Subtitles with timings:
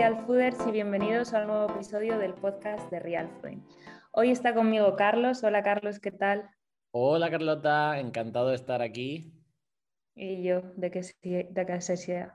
[0.00, 3.62] Real Fooders y bienvenidos a un nuevo episodio del podcast de Real Fooding.
[4.12, 5.44] Hoy está conmigo Carlos.
[5.44, 6.48] Hola Carlos, ¿qué tal?
[6.90, 9.30] Hola Carlota, encantado de estar aquí.
[10.14, 11.02] Y yo, de que,
[11.50, 12.34] de que se sea.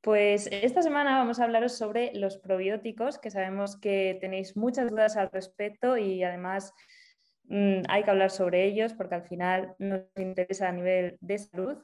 [0.00, 5.18] Pues esta semana vamos a hablaros sobre los probióticos, que sabemos que tenéis muchas dudas
[5.18, 6.72] al respecto y además
[7.44, 11.76] mm, hay que hablar sobre ellos porque al final nos interesa a nivel de salud.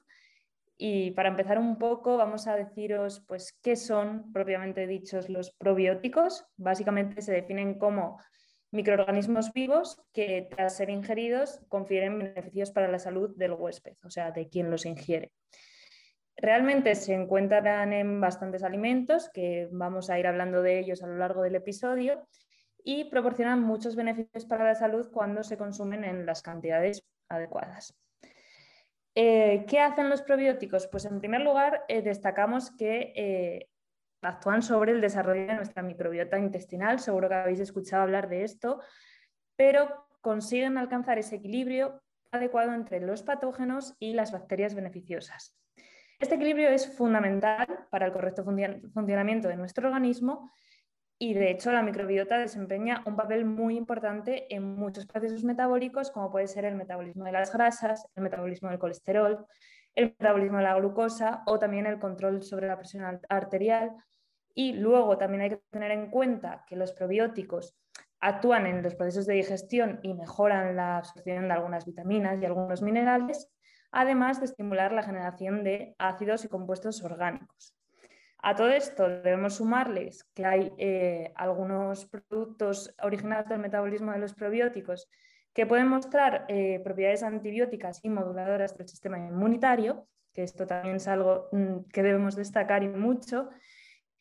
[0.84, 6.44] Y para empezar un poco, vamos a deciros pues, qué son propiamente dichos los probióticos.
[6.56, 8.18] Básicamente se definen como
[8.72, 14.32] microorganismos vivos que tras ser ingeridos confieren beneficios para la salud del huésped, o sea,
[14.32, 15.30] de quien los ingiere.
[16.34, 21.16] Realmente se encuentran en bastantes alimentos, que vamos a ir hablando de ellos a lo
[21.16, 22.26] largo del episodio,
[22.82, 27.96] y proporcionan muchos beneficios para la salud cuando se consumen en las cantidades adecuadas.
[29.14, 30.86] Eh, ¿Qué hacen los probióticos?
[30.86, 33.68] Pues en primer lugar, eh, destacamos que eh,
[34.22, 38.80] actúan sobre el desarrollo de nuestra microbiota intestinal, seguro que habéis escuchado hablar de esto,
[39.56, 45.58] pero consiguen alcanzar ese equilibrio adecuado entre los patógenos y las bacterias beneficiosas.
[46.18, 50.50] Este equilibrio es fundamental para el correcto funcionamiento de nuestro organismo
[51.22, 56.32] y de hecho la microbiota desempeña un papel muy importante en muchos procesos metabólicos como
[56.32, 59.46] puede ser el metabolismo de las grasas, el metabolismo del colesterol,
[59.94, 63.92] el metabolismo de la glucosa o también el control sobre la presión arterial.
[64.52, 67.78] Y luego también hay que tener en cuenta que los probióticos
[68.18, 72.82] actúan en los procesos de digestión y mejoran la absorción de algunas vitaminas y algunos
[72.82, 73.48] minerales,
[73.92, 77.76] además de estimular la generación de ácidos y compuestos orgánicos.
[78.44, 84.34] A todo esto debemos sumarles que hay eh, algunos productos originados del metabolismo de los
[84.34, 85.08] probióticos
[85.52, 91.06] que pueden mostrar eh, propiedades antibióticas y moduladoras del sistema inmunitario, que esto también es
[91.06, 93.48] algo mm, que debemos destacar y mucho.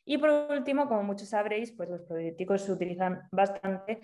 [0.06, 4.02] Y por último, como muchos sabréis, pues los probióticos se utilizan bastante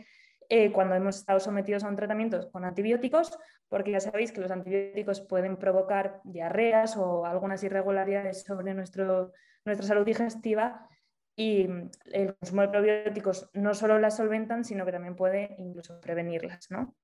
[0.49, 3.37] eh, cuando hemos estado sometidos a un tratamiento con antibióticos,
[3.67, 9.33] porque ya sabéis que los antibióticos pueden provocar diarreas o algunas irregularidades sobre nuestro,
[9.65, 10.87] nuestra salud digestiva
[11.35, 15.99] y mm, el consumo de probióticos no solo las solventan, sino que también puede incluso
[16.01, 16.95] prevenirlas, ¿no?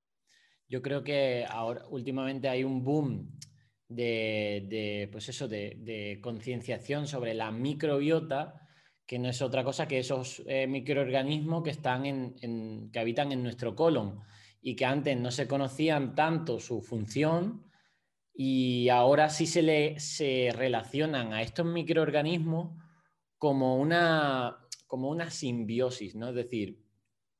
[0.67, 3.29] Yo creo que ahora últimamente hay un boom
[3.87, 8.62] de, pues de, concienciación sobre la microbiota,
[9.13, 13.43] que no es otra cosa que esos eh, microorganismos que, están en, que habitan en
[13.43, 14.21] nuestro colon
[14.59, 17.63] y que antes no se conocían tanto su función
[18.33, 22.75] y ahora sí se, le, se relacionan a estos microorganismos
[23.37, 26.29] como una, como una simbiosis, ¿no?
[26.29, 26.83] Es decir,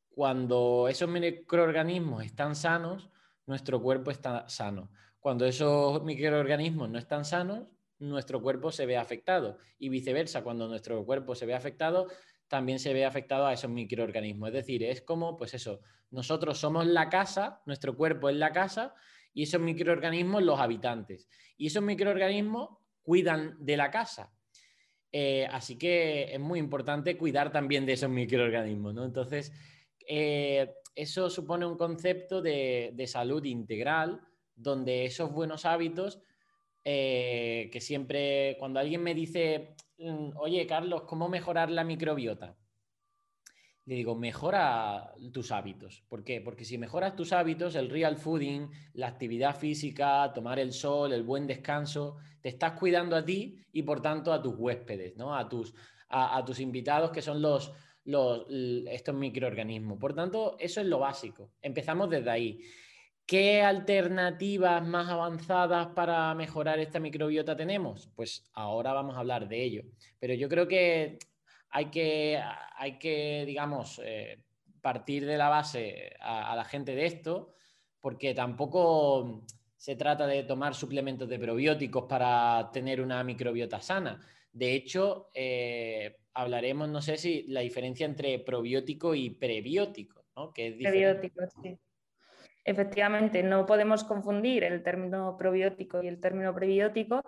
[0.10, 3.10] cuando esos microorganismos están sanos,
[3.48, 4.92] nuestro cuerpo está sano.
[5.20, 7.64] Cuando esos microorganismos no están sanos,
[8.10, 9.58] nuestro cuerpo se ve afectado.
[9.80, 12.08] Y viceversa, cuando nuestro cuerpo se ve afectado,
[12.48, 14.50] también se ve afectado a esos microorganismos.
[14.50, 15.82] Es decir, es como, pues eso,
[16.12, 18.94] nosotros somos la casa, nuestro cuerpo es la casa
[19.34, 21.28] y esos microorganismos los habitantes.
[21.58, 22.70] Y esos microorganismos
[23.02, 24.32] cuidan de la casa.
[25.12, 29.06] Eh, así que es muy importante cuidar también de esos microorganismos, ¿no?
[29.06, 29.52] Entonces,
[30.08, 34.22] eh, eso supone un concepto de, salud integral,
[34.56, 36.20] donde esos buenos hábitos,
[36.84, 42.58] eh, que siempre, cuando alguien me dice, mm, oye Carlos, ¿cómo mejorar la microbiota?
[43.86, 46.04] Le digo, mejora tus hábitos.
[46.08, 46.40] ¿Por qué?
[46.40, 51.24] Porque si mejoras tus hábitos, el real fooding, la actividad física, tomar el sol, el
[51.24, 55.36] buen descanso, te estás cuidando a ti y por tanto a tus huéspedes, ¿no?
[55.36, 55.74] a, tus,
[56.08, 57.74] a tus invitados que son los,
[58.06, 59.98] estos microorganismos.
[59.98, 61.52] Por tanto, eso es lo básico.
[61.62, 62.60] Empezamos desde ahí.
[63.26, 68.10] ¿Qué alternativas más avanzadas para mejorar esta microbiota tenemos?
[68.16, 69.84] Pues ahora vamos a hablar de ello.
[70.20, 71.20] Pero yo creo que
[71.70, 72.40] hay que,
[72.78, 74.44] hay que digamos, eh,
[74.82, 77.54] partir de la base a, la gente de esto,
[78.02, 79.46] porque tampoco
[79.78, 84.20] se trata de tomar suplementos de probióticos para tener una microbiota sana.
[84.52, 90.52] De hecho, eh, hablaremos, no sé si la diferencia entre probiótico y prebiótico, ¿no?
[90.54, 91.80] Prebiótico, sí.
[92.64, 97.24] Efectivamente, no podemos confundir el término probiótico y el término prebiótico,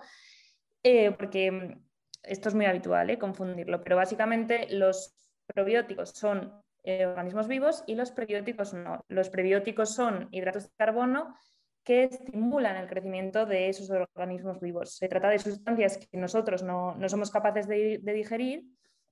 [0.84, 1.78] eh, porque
[2.24, 3.20] esto es muy habitual, ¿eh?
[3.20, 5.14] confundirlo, pero básicamente los
[5.46, 6.54] probióticos son
[6.84, 9.04] eh, organismos vivos y los prebióticos no.
[9.08, 11.36] Los prebióticos son hidratos de carbono
[11.84, 14.96] que estimulan el crecimiento de esos organismos vivos.
[14.96, 18.66] Se trata de sustancias que nosotros no, somos capaces de, digerir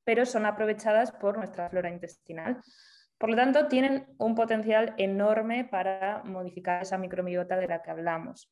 [0.06, 2.62] pero son aprovechadas por nuestra flora intestinal.
[3.18, 8.52] Por lo tanto, tienen un potencial enorme para modificar esa microbiota de la que hablamos.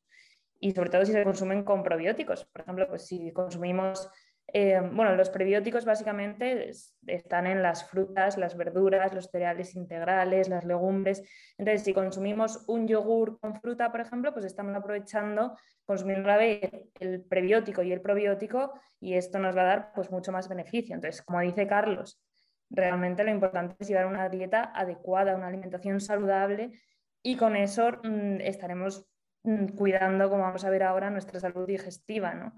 [0.58, 2.44] Y sobre todo si se consumen con probióticos.
[2.46, 4.08] Por ejemplo, pues si consumimos
[4.54, 6.70] Eh, bueno, los prebióticos básicamente
[7.06, 11.22] están en las frutas, las verduras, los cereales integrales, las legumbres.
[11.56, 15.56] Entonces, si consumimos un yogur con fruta, por ejemplo, pues estamos aprovechando,
[15.86, 16.60] consumiendo a la vez
[17.00, 20.94] el prebiótico y el probiótico y esto nos va a dar pues mucho más beneficio.
[20.94, 22.20] Entonces, como dice Carlos,
[22.72, 26.72] realmente lo importante es llevar una dieta adecuada, una alimentación saludable
[27.22, 29.06] y con eso mm, estaremos
[29.44, 32.54] mm, cuidando, como vamos a ver ahora, nuestra salud digestiva, ¿no?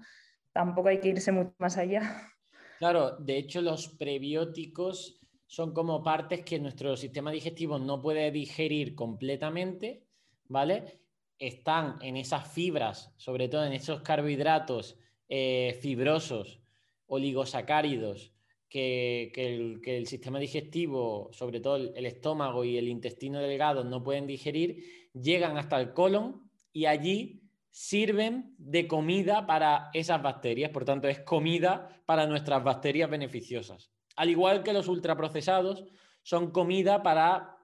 [0.55, 2.31] tampoco hay que irse mucho más allá.
[2.79, 8.95] Claro, de hecho los prebióticos son como partes que nuestro sistema digestivo no puede digerir
[8.95, 10.05] completamente,
[10.47, 11.01] ¿vale?
[11.37, 14.97] Están en esas fibras, sobre todo en esos carbohidratos
[15.27, 16.61] eh, fibrosos,
[17.07, 18.34] oligosacáridos,
[18.75, 25.09] que, el, sistema digestivo, sobre todo el estómago y el intestino delgado, no pueden digerir,
[25.13, 31.21] llegan hasta el colon y allí sirven de comida para esas bacterias, por tanto es
[31.21, 33.91] comida para nuestras bacterias beneficiosas.
[34.17, 35.85] Al igual que los ultraprocesados
[36.21, 37.55] son comida para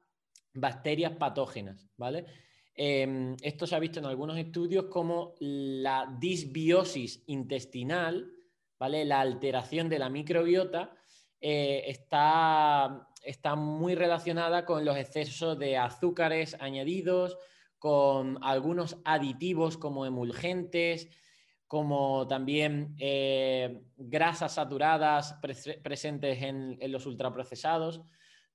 [0.53, 2.25] bacterias patógenas, ¿vale?
[2.73, 8.31] Em, esto se ha visto en algunos estudios como la disbiosis intestinal,
[8.79, 9.03] ¿vale?
[9.03, 10.95] La alteración de la microbiota
[11.41, 17.37] eh, está, está muy relacionada con los excesos de azúcares añadidos,
[17.79, 21.09] con algunos aditivos como emulgentes,
[21.71, 25.39] como también eh, grasas saturadas
[25.81, 28.01] presentes en, los ultraprocesados.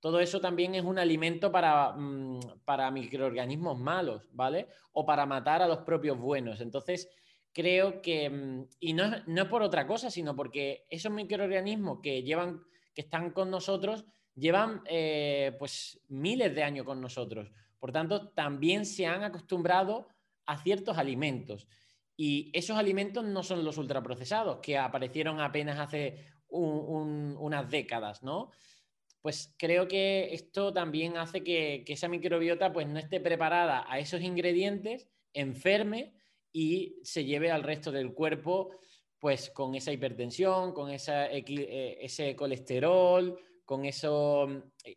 [0.00, 4.68] Todo eso también es un alimento para, mm, para, microorganismos malos, ¿vale?
[4.92, 6.60] O para matar a los propios buenos.
[6.60, 7.08] Entonces,
[7.54, 12.62] creo que, mm, y no, no por otra cosa, sino porque esos microorganismos que llevan,
[12.96, 17.52] que están con nosotros, llevan eh, pues miles de años con nosotros.
[17.78, 20.08] Por tanto, también se han acostumbrado
[20.46, 21.68] a ciertos alimentos.
[22.16, 28.50] Y esos alimentos no son los ultraprocesados, que aparecieron apenas hace unas décadas, ¿no?
[29.20, 34.22] Pues creo que esto también hace que, esa microbiota pues, no esté preparada a esos
[34.22, 36.14] ingredientes, enferme
[36.52, 38.70] y se lleve al resto del cuerpo
[39.18, 44.46] pues con esa hipertensión, con eh, ese colesterol, con eso,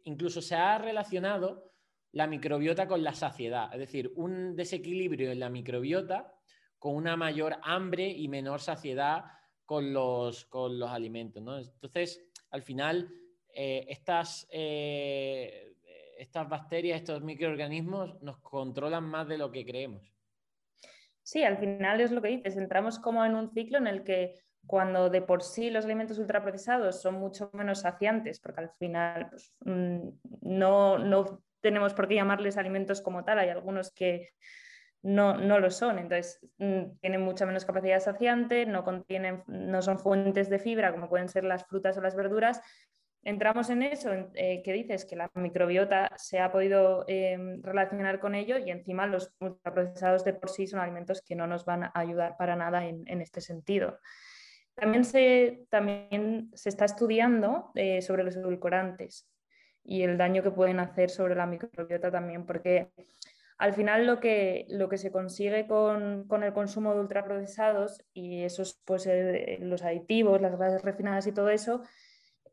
[0.04, 1.72] incluso se ha relacionado
[2.12, 6.34] la microbiota con la saciedad, es decir, un desequilibrio en la microbiota
[6.78, 9.26] con una mayor hambre y menor saciedad
[9.66, 11.70] con los, con los alimentos.
[11.74, 13.10] Entonces, al final,
[13.54, 15.76] eh, estas, eh,
[16.18, 20.12] estas bacterias, estos microorganismos nos controlan más de lo que creemos.
[21.30, 24.34] Sí, al final es lo que dices, entramos como en un ciclo en el que
[24.66, 29.54] cuando de por sí los alimentos ultraprocesados son mucho menos saciantes, porque al final pues,
[29.60, 30.10] mm,
[30.42, 34.30] no, no tenemos por qué llamarles alimentos como tal, hay algunos que
[35.04, 40.50] no, lo son, entonces mm, tienen mucha menos capacidad saciante, no, contienen, no son fuentes
[40.50, 42.60] de fibra como pueden ser las frutas o las verduras.
[43.24, 48.34] Entramos en eso, eh, que dices que la microbiota se ha podido em, relacionar con
[48.34, 51.92] ello y encima los ultraprocesados de por sí son alimentos que no nos van a
[51.96, 54.00] ayudar para nada en, este sentido.
[54.74, 59.30] También se, también se está estudiando eh, sobre los edulcorantes
[59.84, 62.90] y el daño que pueden hacer sobre la microbiota también, porque
[63.58, 68.80] al final lo que, lo que se consigue con, el consumo de ultraprocesados y esos,
[68.86, 71.84] pues, eh, los aditivos, las grasas refinadas y todo eso,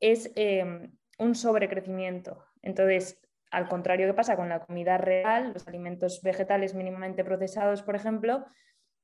[0.00, 2.44] es em, un sobrecrecimiento.
[2.62, 7.94] Entonces, al contrario que pasa con la comida real, los alimentos vegetales mínimamente procesados, por
[7.94, 8.44] ejemplo,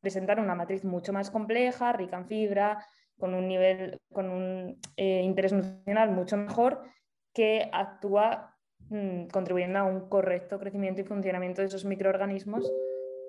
[0.00, 2.87] presentan una matriz mucho más compleja, rica en fibra,
[3.18, 6.82] con un nivel, con un eh, interés nutricional mucho mejor
[7.32, 8.56] que actúa
[8.90, 12.70] mm, contribuyendo a un correcto crecimiento y funcionamiento de esos microorganismos,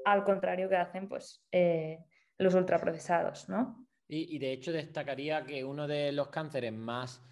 [0.05, 1.99] al contrario que hacen pues, eh,
[2.37, 3.47] los ultraprocesados.
[3.49, 3.87] ¿no?
[4.07, 7.23] Y, de hecho destacaría que uno de los cánceres más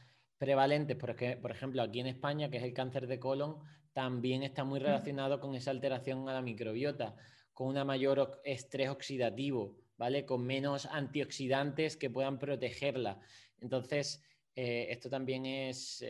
[0.42, 3.58] prevalentes, porque, por ejemplo aquí en España, que es el cáncer de colon,
[3.94, 7.16] también está muy relacionado con esa alteración a la microbiota,
[7.54, 10.26] con un mayor estrés oxidativo, ¿vale?
[10.26, 13.20] Con menos antioxidantes que puedan protegerla.
[13.60, 14.24] Entonces,
[14.56, 16.02] eh, esto también eh, es,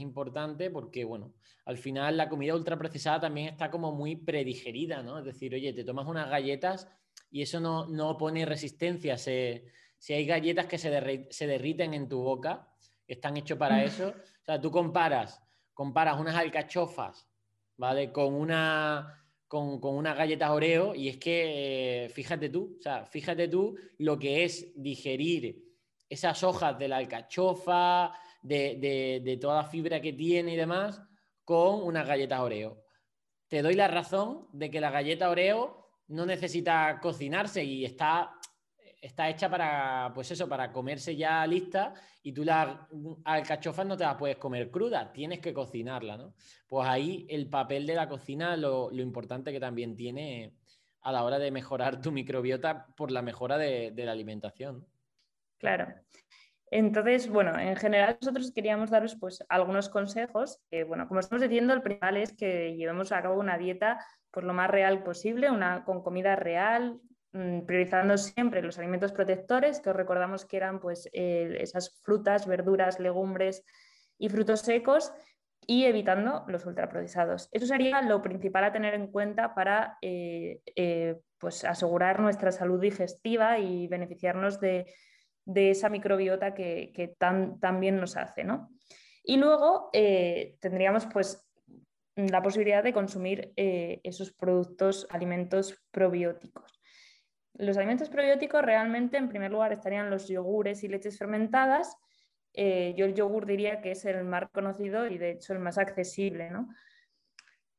[0.00, 1.32] importante porque, bueno,
[1.64, 5.20] al final la comida ultraprocesada también está como muy predigerida, ¿no?
[5.20, 6.88] Es decir, oye, te tomas unas galletas
[7.30, 9.16] y eso no, no pone resistencia.
[9.16, 12.74] si hay galletas que se, se, derriten en tu boca,
[13.08, 14.08] están hechos para eso.
[14.10, 15.42] O sea, tú comparas,
[15.74, 17.28] comparas unas alcachofas,
[17.76, 18.12] ¿vale?
[18.12, 19.14] Con una...
[19.48, 23.78] Con, con unas galletas Oreo y es que, eh, fíjate tú, o sea, fíjate tú
[23.96, 25.64] lo que es digerir
[26.06, 28.12] esas hojas de la alcachofa,
[28.42, 31.02] de, toda la fibra que tiene y demás,
[31.44, 32.84] con unas galletas Oreo.
[33.48, 38.32] Te doy la razón de que la galleta Oreo no necesita cocinarse y está
[39.00, 42.88] está hecha para, pues eso, para comerse ya lista y tú la
[43.24, 46.34] alcachofas no te la puedes comer cruda, tienes que cocinarla, ¿no?
[46.66, 50.54] Pues ahí el papel de la cocina, lo, importante que también tiene
[51.02, 54.86] a la hora de mejorar tu microbiota por la mejora de, la alimentación.
[55.58, 55.94] Claro.
[56.70, 60.60] Entonces, bueno, en general nosotros queríamos daros pues algunos consejos.
[60.86, 64.52] Bueno, como estamos diciendo, el principal es que llevemos a cabo una dieta por lo
[64.52, 70.44] más real posible, una con comida real, priorizando siempre los alimentos protectores, que os recordamos
[70.44, 73.64] que eran pues esas frutas, verduras, legumbres
[74.18, 75.12] y frutos secos
[75.66, 77.48] y evitando los ultraprocesados.
[77.52, 82.80] Eso sería lo principal a tener en cuenta para eh, eh, pues asegurar nuestra salud
[82.80, 84.86] digestiva y beneficiarnos de
[85.48, 88.44] de esa microbiota que, tan, bien nos hace.
[88.44, 88.70] ¿no?
[89.24, 91.42] Y luego eh, tendríamos pues
[92.16, 96.77] la posibilidad de consumir eh, esos productos, alimentos probióticos.
[97.58, 101.96] Los alimentos probióticos realmente, en primer lugar, estarían los yogures y leches fermentadas.
[102.54, 105.76] Eh, yo el yogur diría que es el más conocido y de hecho el más
[105.76, 106.50] accesible.
[106.50, 106.68] ¿no?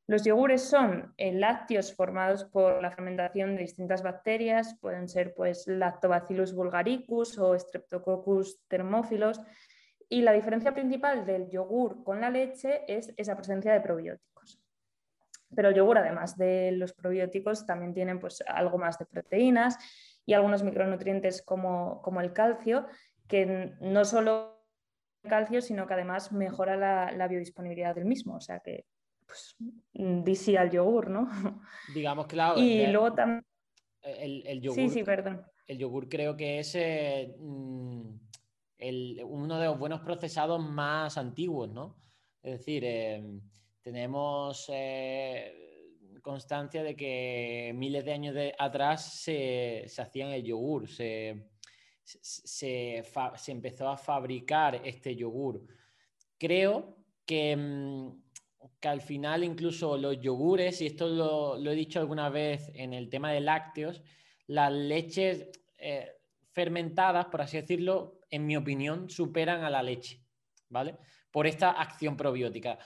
[0.06, 5.66] Los yogures son eh, lácteos formados por la fermentación de distintas bacterias, pueden ser pues
[5.66, 9.40] Lactobacillus vulgaricus o Streptococcus thermophilus,
[10.10, 14.39] y la diferencia principal del yogur con la leche es esa presencia de probióticos.
[15.54, 19.76] Pero el yogur, además de los probióticos, también tienen pues, algo más de proteínas
[20.24, 22.86] y algunos micronutrientes como, como el calcio,
[23.26, 24.64] que no solo
[25.24, 28.36] el calcio, sino que además mejora la, la biodisponibilidad del mismo.
[28.36, 28.84] O sea que
[29.26, 29.56] pues,
[29.92, 31.28] DC al yogur, ¿no?
[31.94, 32.58] Digamos, claro.
[32.58, 33.44] Y luego también...
[34.02, 35.44] El, yogur, sí, sí, perdón.
[35.66, 38.00] El yogur creo que es eh, mm,
[39.24, 41.96] uno de los buenos procesados más antiguos, ¿no?
[42.42, 43.40] Es decir, em,
[43.82, 50.88] tenemos eh, constancia de que miles de años de, atrás se, se hacían el yogur,
[50.88, 51.50] se,
[52.04, 53.02] se,
[53.36, 55.66] se, empezó a fabricar este yogur.
[56.38, 58.10] Creo que mm,
[58.80, 63.08] que al final incluso los yogures, y esto lo, he dicho alguna vez en el
[63.08, 64.02] tema de lácteos,
[64.46, 66.12] las leches eh,
[66.52, 70.22] fermentadas, por así decirlo, en mi opinión, superan a la leche,
[70.68, 70.96] ¿vale?
[71.30, 72.78] Por esta acción probiótica.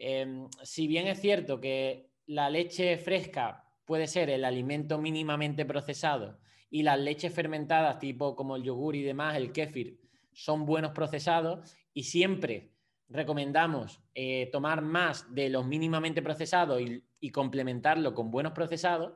[0.00, 6.38] Em, si bien es cierto que la leche fresca puede ser el alimento mínimamente procesado
[6.70, 9.98] y las leches fermentadas, tipo como el yogur y demás, el kéfir,
[10.32, 12.70] son buenos procesados y siempre
[13.08, 19.14] recomendamos eh, tomar más de los mínimamente procesados y, complementarlo con buenos procesados,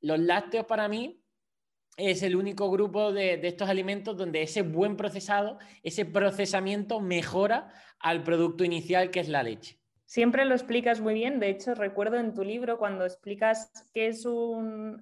[0.00, 1.24] los lácteos para mí
[1.96, 8.22] es el único grupo de, estos alimentos donde ese buen procesado, ese procesamiento mejora al
[8.22, 9.78] producto inicial que es la leche.
[10.14, 11.40] Siempre lo explicas muy bien.
[11.40, 14.24] De hecho, recuerdo en tu libro cuando explicas qué es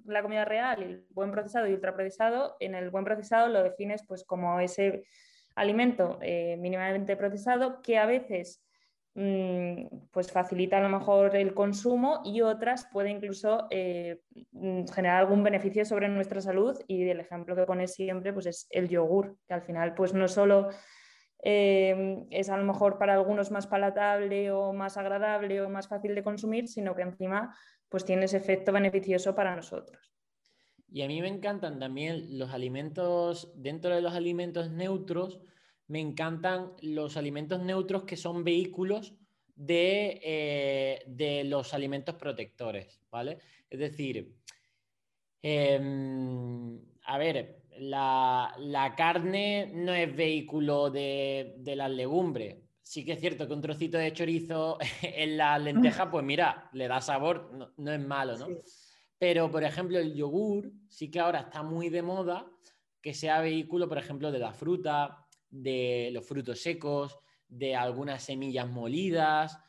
[0.05, 4.23] la comida real, el buen procesado y ultraprocesado, en el buen procesado lo defines pues
[4.23, 5.03] como ese
[5.53, 8.63] alimento eh, mínimamente procesado que a veces
[9.13, 14.19] mm, pues facilita a lo mejor el consumo y otras puede incluso eh,
[14.51, 18.67] mm, generar algún beneficio sobre nuestra salud y el ejemplo que pones siempre pues es
[18.71, 20.69] el yogur, que al final pues no solo
[21.45, 26.15] eh, es a lo mejor para algunos más palatable o más agradable o más fácil
[26.15, 27.53] de consumir, sino que encima
[27.89, 30.13] pues tiene ese efecto beneficioso para nosotros.
[30.89, 35.41] Y a mí me encantan también los alimentos, dentro de los alimentos neutros,
[35.87, 39.13] me encantan los alimentos neutros que son vehículos
[39.55, 43.39] de, eh, los alimentos protectores, ¿vale?
[43.69, 44.33] Es decir,
[45.41, 52.57] em, a ver, la, carne no es vehículo de, las legumbres.
[52.81, 56.87] Sí que es cierto que un trocito de chorizo en la lenteja, pues mira, le
[56.87, 58.47] da sabor, no, es malo, ¿no?
[59.17, 62.45] Pero, por ejemplo, el yogur sí que ahora está muy de moda
[63.01, 68.67] que sea vehículo, por ejemplo, de la fruta, de los frutos secos, de algunas semillas
[68.67, 69.59] molidas.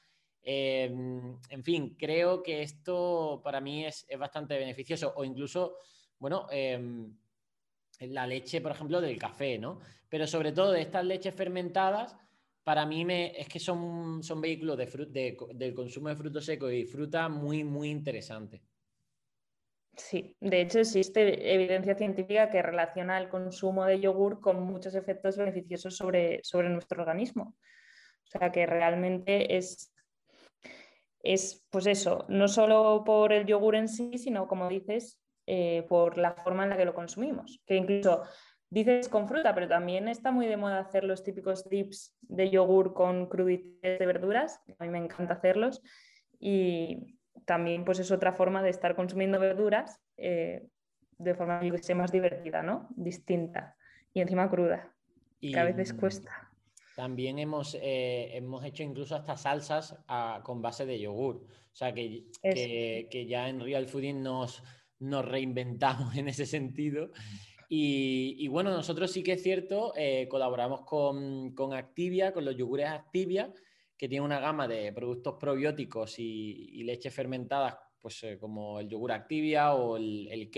[0.40, 5.12] Em, en fin, creo que esto para mí es, bastante beneficioso.
[5.16, 5.76] O incluso,
[6.18, 7.12] bueno, em,
[8.00, 9.80] la leche, por ejemplo, del café, ¿no?
[10.08, 12.16] Pero sobre todo de estas leches fermentadas,
[12.62, 16.84] para mí me, es que son, son vehículos de, del consumo de frutos secos y
[16.84, 18.62] fruta muy, muy interesantes.
[19.96, 25.36] Sí, de hecho existe evidencia científica que relaciona el consumo de yogur con muchos efectos
[25.36, 27.54] beneficiosos sobre, sobre nuestro organismo.
[28.24, 29.94] O sea que realmente es,
[31.20, 36.18] es, pues eso, no solo por el yogur en sí, sino como dices, eh, por
[36.18, 37.60] la forma en la que lo consumimos.
[37.66, 38.22] Que incluso
[38.70, 42.94] dices con fruta, pero también está muy de moda hacer los típicos dips de yogur
[42.94, 44.60] con crudités de verduras.
[44.78, 45.82] A mí me encanta hacerlos.
[46.38, 50.66] Y, también pues es otra forma de estar consumiendo verduras, eh,
[51.18, 51.60] de forma
[51.94, 52.88] más divertida, ¿no?
[52.96, 53.76] Distinta
[54.12, 54.92] y encima cruda,
[55.40, 56.50] que a veces cuesta.
[56.96, 61.36] También hemos, eh, hemos hecho incluso hasta salsas ah, con base de yogur.
[61.36, 64.62] O sea que, que, ya en Real Fooding nos,
[65.04, 67.10] nos reinventamos en ese sentido.
[67.68, 72.86] Y, bueno, nosotros sí que es cierto, eh, colaboramos con, con, Activia, con los yogures
[72.86, 73.52] Activia,
[73.96, 79.12] que tiene una gama de productos probióticos y, leches fermentadas, pues eh, como el yogur
[79.12, 80.50] Activia o el, el.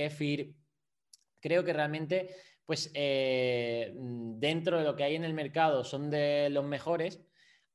[1.41, 2.29] Creo que realmente
[2.67, 7.23] pues eh, dentro de lo que hay en el mercado son de los mejores.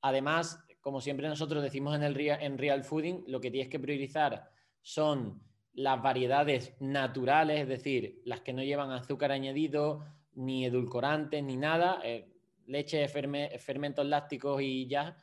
[0.02, 4.52] Además, como siempre nosotros decimos en, el en Real Fooding, lo que tienes que priorizar
[4.82, 5.42] son
[5.74, 12.00] las variedades naturales, es decir, las que no llevan azúcar añadido, ni edulcorantes, ni nada,
[12.04, 12.28] eh,
[12.68, 15.16] leche, fermentos lácticos y ya.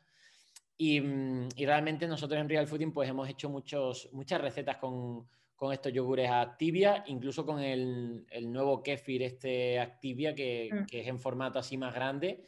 [0.76, 5.26] Y, mm, y, realmente nosotros en Real Fooding pues hemos hecho muchos, muchas recetas con,
[5.57, 10.87] con estos yogures Activia, incluso con el, nuevo kefir este Activia, que, mm.
[10.87, 12.47] que, es en formato así más grande.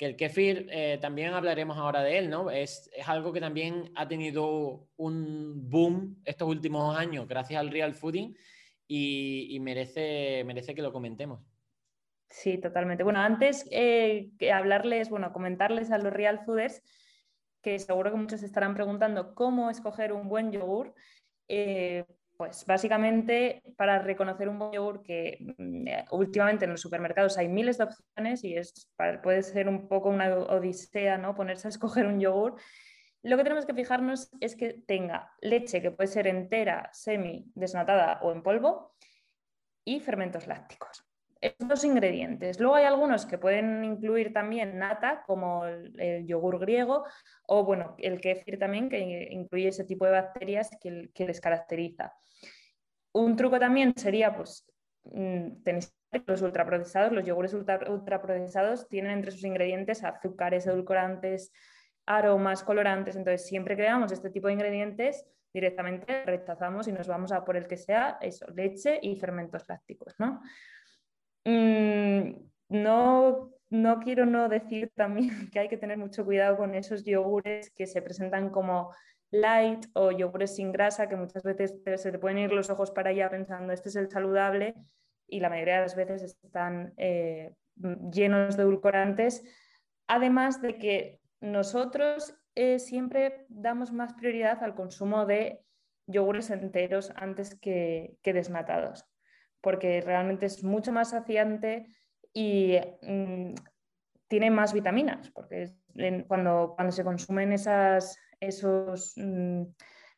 [0.00, 2.50] Que el kefir, eh, también hablaremos ahora de él, ¿no?
[2.50, 7.92] Es, es, algo que también ha tenido un boom estos últimos años gracias al real
[7.92, 8.34] fooding
[8.88, 11.42] y, merece, merece que lo comentemos.
[12.30, 13.04] Sí, totalmente.
[13.04, 16.80] Bueno, antes eh, que hablarles, bueno, comentarles a los real fooders,
[17.60, 20.94] que seguro que muchos estarán preguntando cómo escoger un buen yogur.
[21.46, 22.06] Eh,
[22.40, 27.48] pues básicamente para reconocer un buen yogur que mm, eh, últimamente en los supermercados hay
[27.48, 28.90] miles de opciones y es,
[29.22, 31.34] puede ser un poco una odisea ¿no?
[31.34, 32.56] ponerse a escoger un yogur.
[33.22, 38.20] Lo que tenemos que fijarnos es que tenga leche que puede ser entera, semi, desnatada
[38.22, 38.94] o en polvo
[39.84, 41.09] y fermentos lácticos
[41.40, 42.60] estos ingredientes.
[42.60, 47.04] Luego hay algunos que pueden incluir también nata, como el, yogur griego,
[47.46, 52.12] o bueno, el kefir también, que incluye ese tipo de bacterias que, les caracteriza.
[53.12, 54.66] Un truco también sería, pues,
[55.04, 55.94] mm, tenéis
[56.26, 61.52] los ultraprocesados, los yogures ultraprocesados tienen entre sus ingredientes azúcares, edulcorantes,
[62.04, 67.32] aromas, colorantes, entonces siempre que veamos este tipo de ingredientes, directamente rechazamos y nos vamos
[67.32, 70.42] a por el que sea eso, leche y fermentos lácticos, ¿no?
[71.44, 72.32] Mm,
[72.68, 77.70] no, no quiero no decir también que hay que tener mucho cuidado con esos yogures
[77.70, 78.92] que se presentan como
[79.30, 83.10] light o yogures sin grasa, que muchas veces se te pueden ir los ojos para
[83.10, 84.74] allá pensando este es el saludable
[85.28, 87.54] y la mayoría de las veces están eh,
[88.12, 89.44] llenos de edulcorantes.
[90.08, 95.60] Además de que nosotros eh, siempre damos más prioridad al consumo de
[96.06, 99.09] yogures enteros antes que desnatados
[99.60, 101.86] porque realmente es mucho más saciante
[102.32, 103.54] y mm,
[104.28, 105.74] tiene más vitaminas, porque
[106.28, 109.62] cuando, cuando se consumen esos mm,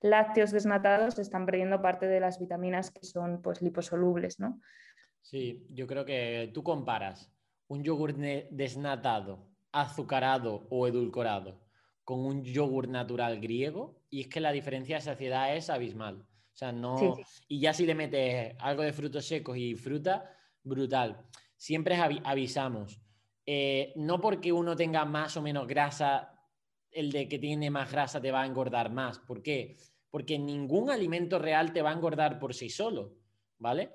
[0.02, 4.60] lácteos desnatados se están perdiendo parte de las vitaminas que son pues, liposolubles, ¿no?
[5.22, 7.32] Sí, yo creo que tú comparas
[7.68, 11.62] un yogur desnatado, azucarado o edulcorado
[12.04, 16.26] con un yogur natural griego y es que la diferencia de saciedad es abismal.
[16.52, 17.16] O sea, no.
[17.48, 21.26] Y ya si le metes algo de frutos secos y fruta, brutal.
[21.56, 23.00] Siempre avisamos.
[23.46, 26.38] Eh, no porque uno tenga más o menos grasa,
[26.90, 29.18] el de que tiene más grasa te va a engordar más.
[29.18, 29.76] ¿Por qué?
[30.10, 33.16] Porque ningún alimento real te va a engordar por sí solo,
[33.58, 33.90] ¿vale?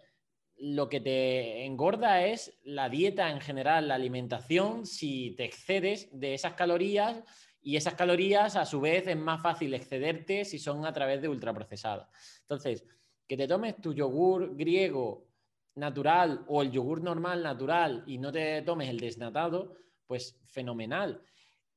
[0.55, 6.33] Lo que te engorda es la dieta en general, la alimentación, si te excedes de
[6.33, 7.23] esas calorías
[7.67, 11.27] y esas calorías, a su vez, es más fácil excederte si son a través de
[11.27, 12.07] ultraprocesadas.
[12.43, 12.85] Entonces,
[13.27, 15.27] que te tomes tu yogur griego
[15.75, 19.75] natural o el yogur normal natural y no te tomes el desnatado,
[20.05, 21.21] pues fenomenal.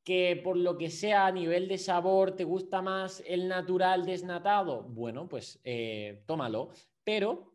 [0.04, 4.84] Que por lo que sea a nivel de sabor te gusta más el natural desnatado,
[4.84, 6.70] bueno, pues eh, tómalo.
[7.02, 7.52] Pero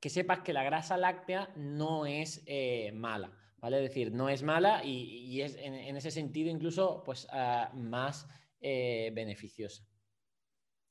[0.00, 3.37] que sepas que la grasa láctea no es eh, mala.
[3.60, 3.78] ¿Vale?
[3.78, 8.26] Es decir, no es mala y, es en, ese sentido incluso pues, ah, más
[8.60, 9.84] eh, beneficiosa.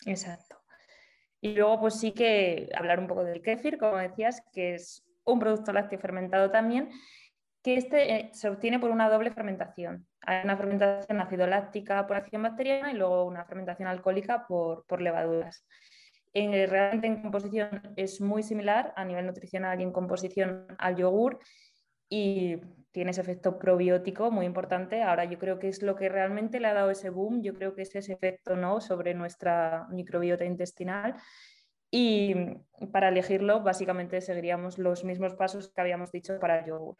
[0.05, 0.57] Exacto.
[1.41, 5.39] Y luego pues sí que hablar un poco del kéfir, como decías, que es un
[5.39, 6.89] producto lácteo fermentado también,
[7.63, 10.07] que este eh, se obtiene por una doble fermentación.
[10.21, 15.01] Hay una fermentación ácido láctica por acción bacteriana y luego una fermentación alcohólica por, por
[15.01, 15.65] levaduras.
[16.33, 21.39] En, realmente en composición es muy similar a nivel nutricional y en composición al yogur
[22.09, 22.57] y
[22.91, 25.03] tiene ese efecto probiótico muy importante.
[25.03, 27.75] Ahora yo creo que es lo que realmente le ha dado ese boom, yo creo
[27.75, 28.81] que es ese efecto ¿no?
[28.81, 31.15] sobre nuestra microbiota intestinal.
[31.91, 32.33] Y
[32.91, 36.97] para elegirlo, básicamente seguiríamos los mismos pasos que habíamos dicho para el yogur.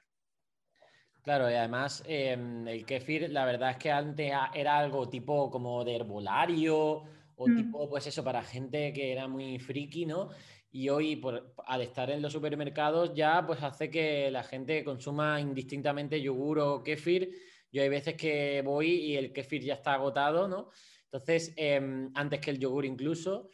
[1.24, 5.84] Claro, y además em, el kefir, la verdad es que antes era algo tipo como
[5.84, 7.04] de herbolario
[7.36, 7.56] o mm.
[7.56, 10.30] tipo, pues eso, para gente que era muy friki, ¿no?
[10.72, 11.22] Y hoy,
[11.66, 16.84] al estar en los supermercados, ya pues hace que la gente consuma indistintamente yogur o
[16.84, 17.32] kéfir.
[17.72, 20.70] Yo hay veces que voy y el kéfir ya está agotado, ¿no?
[21.06, 23.50] Entonces, em, antes que el yogur incluso.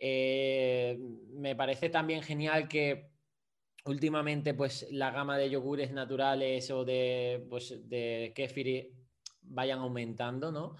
[0.00, 0.98] Eh,
[1.32, 3.10] me parece también genial que
[3.86, 8.92] últimamente pues la gama de yogures naturales o de, pues, de kéfir
[9.42, 10.76] vayan aumentando, ¿no?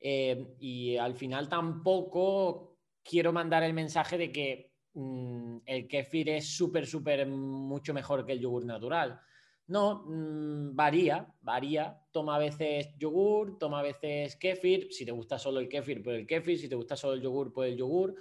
[0.00, 6.56] Eh, y al final tampoco quiero mandar el mensaje de que mm, el kéfir es
[6.56, 9.20] súper, súper mucho mejor que el yogur natural.
[9.66, 11.98] No, mm, varía, varía.
[12.12, 14.88] Toma a veces yogur, toma a veces kéfir.
[14.90, 16.58] Si te gusta solo el kéfir, pues el kéfir.
[16.58, 18.14] Si te gusta solo el yogur, pues el yogur.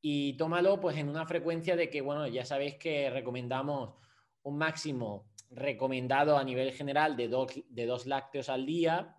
[0.00, 3.94] Y tómalo pues en una frecuencia de que, bueno, ya sabéis que recomendamos
[4.42, 9.16] un máximo recomendado a nivel general de dos, de dos lácteos al día,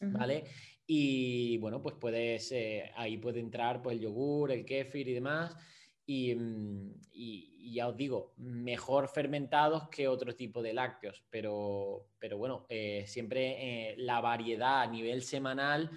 [0.00, 0.44] ¿vale?
[0.86, 5.54] Y bueno, pues puedes, eh, ahí puede entrar pues el yogur, el kéfir y demás.
[6.08, 12.64] Mm, y, ya os digo, mejor fermentados que otro tipo de lácteos, pero, pero bueno,
[12.70, 15.90] eh, siempre eh, la variedad a nivel semanal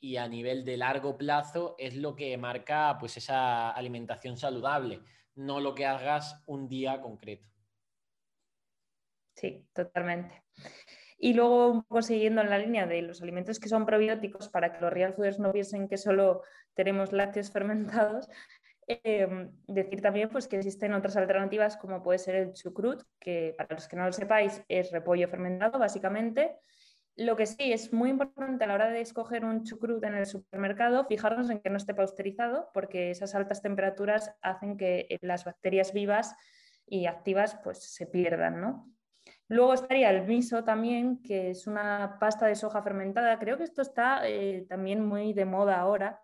[0.00, 5.02] y a nivel de largo plazo es lo que marca pues esa alimentación saludable,
[5.34, 7.46] no lo que hagas un día concreto.
[9.36, 10.42] Sí, totalmente.
[11.18, 14.72] Y luego, un poco siguiendo en la línea de los alimentos que son probióticos, para
[14.72, 16.42] que los real fooders no piensen que solo
[16.72, 18.26] tenemos lácteos fermentados,
[18.92, 23.76] Em, decir también pues, que existen otras alternativas como puede ser el chucrut, que para
[23.76, 26.56] los que no lo sepáis es repollo fermentado básicamente.
[27.14, 30.26] Lo que sí es muy importante a la hora de escoger un chucrut en el
[30.26, 35.92] supermercado, fijarnos en que no esté pausterizado, porque esas altas temperaturas hacen que las bacterias
[35.92, 36.34] vivas
[36.84, 38.60] y activas pues, se pierdan.
[38.60, 38.92] ¿no?
[39.46, 43.38] Luego estaría el miso también, que es una pasta de soja fermentada.
[43.38, 46.20] Creo que esto está eh, también muy de moda ahora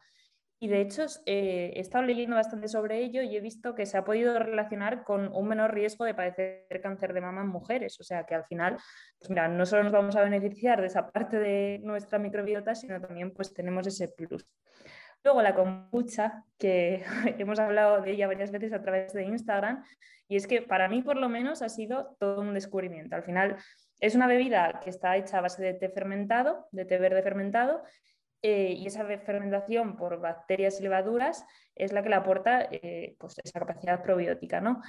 [0.59, 3.99] y de hecho, eh, he estado leyendo bastante sobre ello y he visto que se
[3.99, 8.01] ha podido relacionar con un menor riesgo de padecer cáncer de mama en mujeres.
[8.01, 8.79] O sea que al final,
[9.19, 12.99] pues mira, no solo nos vamos a beneficiar de esa parte de nuestra microbiota, sino
[13.01, 14.47] también pues tenemos ese plus.
[15.23, 17.05] Luego la kombucha, que
[17.38, 19.85] hemos hablado de ella varias veces a través de Instagram,
[20.27, 23.14] y es que para mí por lo menos ha sido todo un descubrimiento.
[23.14, 23.57] Al final
[24.01, 27.83] es una bebida que está hecha a base de té fermentado, de té verde fermentado,
[28.48, 33.40] eh, y esa fermentación por bacterias y levaduras es la que le aporta eh, pues
[33.42, 34.61] esa capacidad probiótica.
[34.61, 34.80] ¿no?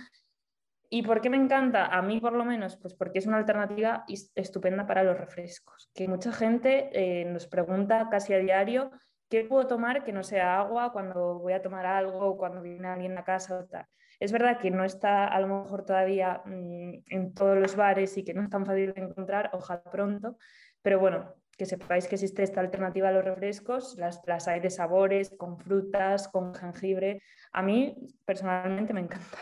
[0.91, 1.87] ¿Y por qué me encanta?
[1.87, 6.07] A mí por lo menos, pues porque es una alternativa estupenda para los refrescos, que
[6.07, 8.91] mucha gente eh, nos pregunta casi a diario
[9.27, 13.17] qué puedo tomar que no sea agua cuando voy a tomar algo, cuando viene alguien
[13.17, 13.87] a casa o tal.
[14.19, 18.23] Es verdad que no está a lo mejor todavía mm, en todos los bares y
[18.23, 20.37] que no es tan fácil de encontrar, ojalá pronto,
[20.83, 24.69] pero bueno, que sepáis que existe esta alternativa a los refrescos, las, las hay de
[24.69, 27.21] sabores, con frutas, con jengibre.
[27.51, 29.37] A mí personalmente me encanta.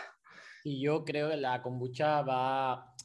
[0.63, 2.95] Y yo creo que la kombucha va...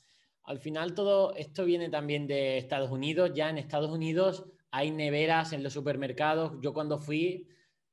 [0.45, 3.33] Al final todo esto viene también de Estados Unidos.
[3.35, 6.53] Ya en Estados Unidos hay neveras en los supermercados.
[6.63, 7.49] Yo cuando fui,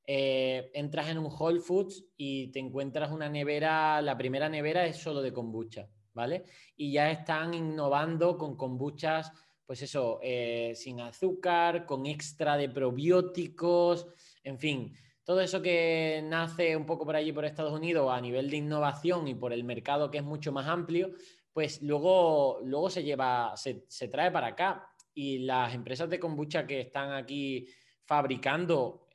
[0.06, 4.96] eh, entras en un Whole Foods y te encuentras una nevera, la primera nevera es
[4.96, 6.44] solo de kombucha, ¿vale?
[6.76, 9.32] Y ya están innovando con kombuchas
[9.68, 14.06] pues eso, eh, sin azúcar, con extra de probióticos,
[14.42, 18.48] en fin, todo eso que nace un poco por allí por Estados Unidos a nivel
[18.48, 21.12] de innovación y por el mercado que es mucho más amplio,
[21.52, 24.88] pues luego, luego se lleva, se, trae para acá.
[25.12, 27.68] Y las empresas de kombucha que están aquí
[28.06, 29.06] fabricando,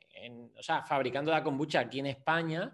[0.56, 2.72] o sea, fabricando la kombucha aquí en España,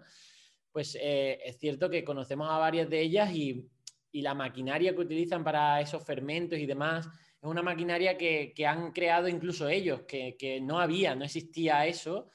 [0.70, 3.70] pues eh, es cierto que conocemos a varias de ellas y,
[4.12, 7.08] y la maquinaria que utilizan para esos fermentos y demás,
[7.42, 12.28] es una maquinaria que, han creado incluso ellos, que, no había, no existía eso.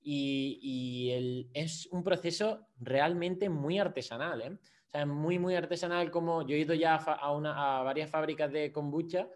[0.00, 4.40] Y, es un proceso realmente muy artesanal.
[4.40, 4.50] ¿eh?
[4.52, 8.10] O sea, es muy, muy artesanal como yo he ido ya a, una, a varias
[8.10, 9.28] fábricas de kombucha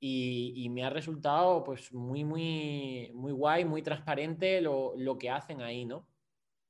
[0.00, 5.62] y, me ha resultado pues muy, muy, muy guay, muy transparente lo, lo que hacen
[5.62, 6.08] ahí, ¿no?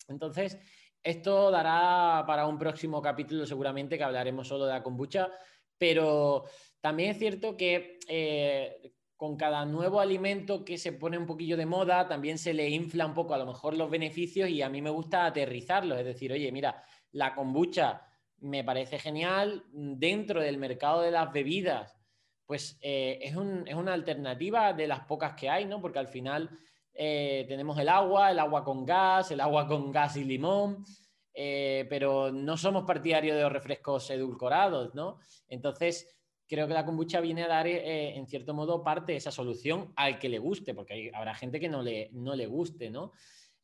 [0.08, 0.58] Entonces,
[1.02, 5.30] esto dará para un próximo capítulo seguramente que hablaremos solo de la kombucha,
[5.78, 6.44] pero
[6.84, 11.64] también es cierto que eh, con cada nuevo alimento que se pone un poquillo de
[11.64, 14.82] moda, también se le infla un poco a lo mejor los beneficios y a mí
[14.82, 15.98] me gusta aterrizarlos.
[15.98, 18.02] Es decir, oye, mira, la kombucha
[18.40, 21.96] me parece genial dentro del mercado de las bebidas.
[22.44, 25.80] Pues eh, es, una alternativa de las pocas que hay, ¿no?
[25.80, 26.50] Porque al final
[26.92, 30.84] eh, tenemos el agua, el agua con gas, el agua con gas y limón,
[31.32, 35.16] pero no somos partidarios de los refrescos edulcorados, ¿no?
[35.48, 36.14] Entonces,
[36.46, 39.92] creo que la kombucha viene a dar, eh, en cierto modo, parte de esa solución
[39.96, 43.12] al que le guste, porque habrá gente que no le, no le guste, ¿no?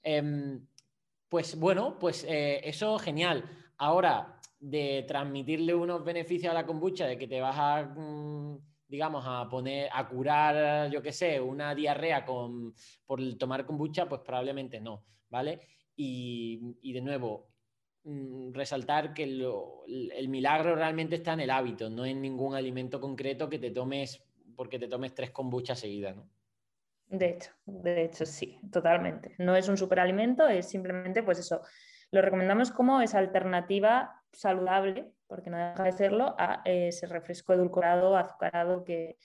[0.02, 0.66] Em,
[1.28, 3.44] Pues bueno, pues eh, eso genial.
[3.78, 9.24] Ahora, de transmitirle unos beneficios a la kombucha, de que te vas a, mm, digamos,
[9.26, 12.74] a poner, a curar, yo qué sé, una diarrea con,
[13.06, 15.60] por tomar kombucha, pues probablemente no, ¿vale?
[15.94, 17.49] Y, de nuevo,
[18.52, 23.58] resaltar que el milagro realmente está en el hábito, no en ningún alimento concreto que
[23.58, 24.22] te tomes,
[24.56, 26.28] porque te tomes tres kombuchas seguidas, ¿no?
[27.08, 29.34] De hecho, de hecho, sí, totalmente.
[29.38, 31.60] No es un superalimento, es simplemente, pues eso,
[32.12, 38.16] lo recomendamos como esa alternativa saludable, porque no deja de serlo, a ese refresco edulcorado,
[38.16, 39.18] azucarado que,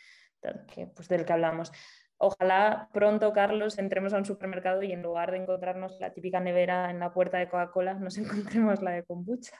[0.95, 1.71] pues del que hablamos.
[2.17, 6.89] Ojalá pronto, Carlos, entremos a un supermercado y en lugar de encontrarnos la típica nevera
[6.89, 9.59] en la puerta de Coca-Cola, nos encontremos la de kombucha.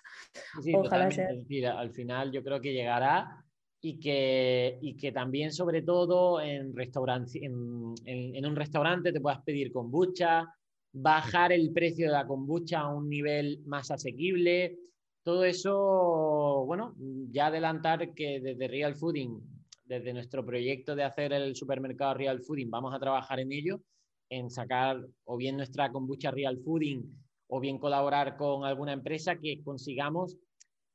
[0.74, 1.30] Ojalá sea.
[1.78, 3.44] al final yo creo que llegará
[3.82, 9.72] y que, y que también, sobre todo, en, en, en, un restaurante te puedas pedir
[9.72, 10.48] kombucha,
[10.92, 14.80] bajar el precio de la kombucha a un nivel más asequible.
[15.22, 16.96] Todo eso, bueno,
[17.32, 19.40] ya adelantar que desde Real Fooding,
[19.86, 23.82] desde nuestro proyecto de hacer el supermercado Real Fooding, vamos a trabajar en ello,
[24.30, 27.04] en sacar o bien nuestra kombucha Real Fooding
[27.48, 30.36] o bien colaborar con alguna empresa que consigamos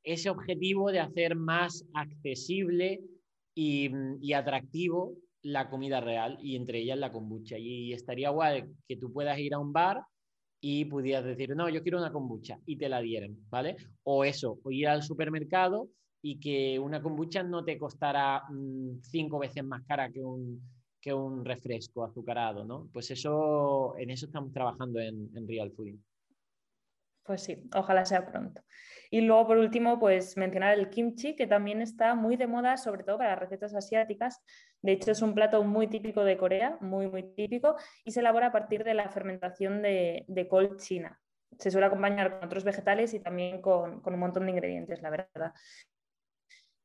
[0.03, 3.01] ese objetivo de hacer más accesible
[3.55, 7.57] y, atractivo la comida real y entre ellas la kombucha.
[7.57, 10.03] Y estaría guay que tú puedas ir a un bar
[10.59, 13.75] y pudieras decir, no, yo quiero una kombucha y te la dieran, ¿vale?
[14.03, 15.89] O eso, o ir al supermercado
[16.21, 20.61] y que una kombucha no te costara mm, cinco veces más cara que un,
[21.01, 22.87] que un refresco azucarado, ¿no?
[22.93, 26.01] Pues eso, en eso estamos trabajando en, Real Fooding.
[27.23, 28.61] Pues sí, ojalá sea pronto.
[29.09, 33.03] Y luego, por último, pues mencionar el kimchi, que también está muy de moda, sobre
[33.03, 34.41] todo para recetas asiáticas.
[34.81, 38.47] De hecho, es un plato muy típico de Corea, muy, muy típico, y se elabora
[38.47, 41.19] a partir de la fermentación de, col china.
[41.59, 45.53] Se suele acompañar con otros vegetales y también con, un montón de ingredientes, la verdad.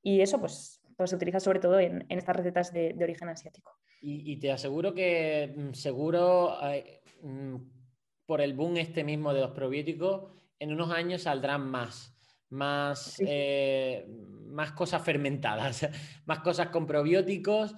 [0.06, 3.76] Y eso, pues, pues se utiliza sobre todo en, estas recetas de, origen asiático.
[4.00, 6.56] Y, te aseguro que mm, seguro
[7.22, 7.56] mm,
[8.24, 12.16] por el boom este mismo de los probióticos, en unos años saldrán más,
[12.50, 14.06] más, eh,
[14.46, 15.88] más cosas fermentadas,
[16.24, 17.74] más cosas con probióticos.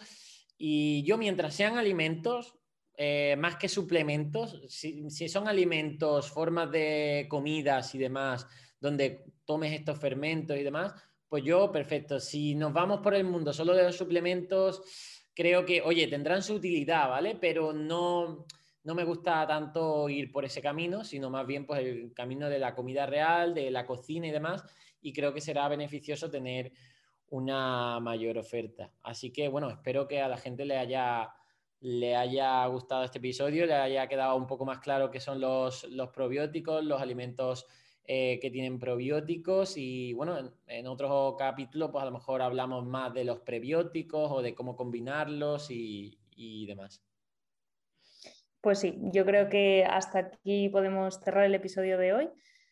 [0.59, 2.59] Y yo, mientras sean alimentos,
[2.95, 8.47] eh, más que suplementos, si, son alimentos, formas de comidas y demás,
[8.79, 10.93] donde tomes estos fermentos y demás,
[11.29, 12.21] pues yo, perfecto.
[12.21, 14.83] Si nos vamos por el mundo solo de los suplementos,
[15.35, 17.37] creo que, oye, tendrán su utilidad, ¿vale?
[17.41, 18.47] Pero no,
[18.85, 22.59] no me gusta tanto ir por ese camino, sino más bien pues, el camino de
[22.59, 24.64] la comida real, de la cocina y demás,
[25.01, 26.73] y creo que será beneficioso tener
[27.31, 28.91] una mayor oferta.
[29.03, 31.31] Así que bueno, espero que a la gente le haya,
[31.81, 35.87] le haya gustado este episodio, le haya quedado un poco más claro qué son los,
[36.14, 37.67] probióticos, los alimentos
[38.09, 43.14] eh, que tienen probióticos y bueno, en, otro capítulo pues a lo mejor hablamos más
[43.14, 47.03] de los prebióticos o de cómo combinarlos y demás.
[48.61, 52.29] Pues sí, yo creo que hasta aquí podemos cerrar el episodio de hoy.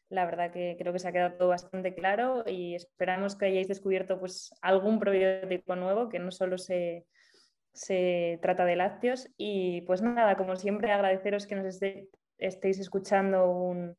[0.08, 3.68] La verdad que creo que se ha quedado todo bastante claro y esperamos que hayáis
[3.68, 7.06] descubierto pues, algún probiótico nuevo que no solo se,
[8.42, 9.28] trata de lácteos.
[9.36, 11.80] Y pues nada, como siempre, agradeceros que nos
[12.38, 13.96] estéis escuchando un,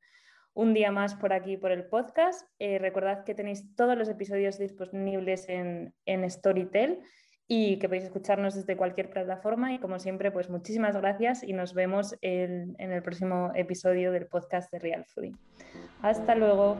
[0.73, 2.47] día más por aquí por el podcast.
[2.59, 6.99] Eh, recordad que tenéis todos los episodios disponibles en, en Storytel
[7.47, 11.73] y que podéis escucharnos desde cualquier plataforma y como siempre pues muchísimas gracias y nos
[11.73, 15.37] vemos en, en el próximo episodio del podcast de Real Fooding.
[16.01, 16.77] Hasta luego.